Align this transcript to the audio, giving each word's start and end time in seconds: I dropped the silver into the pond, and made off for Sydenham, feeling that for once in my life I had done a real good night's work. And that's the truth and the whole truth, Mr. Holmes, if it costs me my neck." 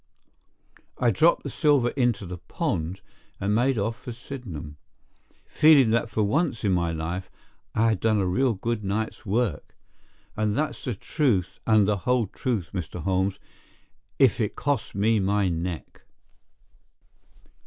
I 0.97 1.11
dropped 1.11 1.43
the 1.43 1.49
silver 1.51 1.89
into 1.89 2.25
the 2.25 2.39
pond, 2.39 3.01
and 3.39 3.53
made 3.53 3.77
off 3.77 3.95
for 3.97 4.11
Sydenham, 4.11 4.77
feeling 5.47 5.91
that 5.91 6.09
for 6.09 6.23
once 6.23 6.63
in 6.63 6.71
my 6.71 6.91
life 6.91 7.29
I 7.75 7.89
had 7.89 7.99
done 7.99 8.17
a 8.17 8.25
real 8.25 8.55
good 8.55 8.83
night's 8.83 9.27
work. 9.27 9.77
And 10.35 10.57
that's 10.57 10.83
the 10.85 10.95
truth 10.95 11.59
and 11.67 11.87
the 11.87 11.97
whole 11.97 12.25
truth, 12.25 12.71
Mr. 12.73 13.03
Holmes, 13.03 13.37
if 14.17 14.41
it 14.41 14.55
costs 14.55 14.95
me 14.95 15.19
my 15.19 15.49
neck." 15.49 16.01